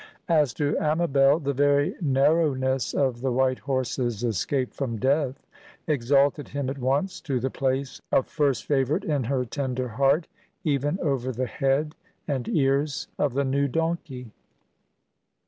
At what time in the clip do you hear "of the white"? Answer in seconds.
2.95-3.59